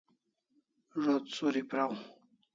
Zo't 1.03 1.25
Suri 1.35 1.61
praw 1.69 1.91